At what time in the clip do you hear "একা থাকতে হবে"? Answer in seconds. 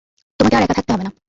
0.63-1.03